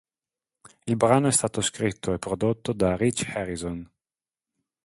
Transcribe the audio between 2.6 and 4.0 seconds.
da Rich Harrison.